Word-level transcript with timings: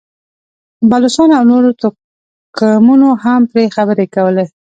بلوڅانو 0.89 1.33
او 1.39 1.43
نورو 1.51 1.69
توکمونو 1.81 3.09
هم 3.23 3.41
پرې 3.51 3.65
خبرې 3.75 4.05
کولې. 4.15 4.45